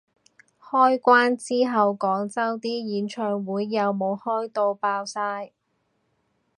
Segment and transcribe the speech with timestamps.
[0.59, 5.51] 開關之後廣州啲演唱會有冇開到爆晒